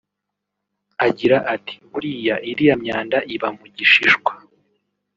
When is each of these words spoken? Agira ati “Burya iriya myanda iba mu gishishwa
Agira 1.07 1.37
ati 1.53 1.75
“Burya 1.91 2.35
iriya 2.49 2.75
myanda 2.83 3.17
iba 3.35 3.49
mu 3.57 3.65
gishishwa 3.75 4.31